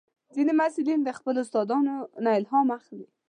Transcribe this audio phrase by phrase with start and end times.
[0.35, 3.05] ځینې محصلین د خپلو استادانو نه الهام اخلي.